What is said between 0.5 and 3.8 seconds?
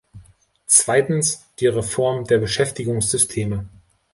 Zweitens, die Reform der Beschäftigungssysteme.